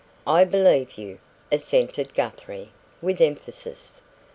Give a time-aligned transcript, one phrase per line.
[0.25, 1.19] "I believe you,"
[1.51, 2.71] assented Guthrie,
[3.03, 4.01] with emphasis.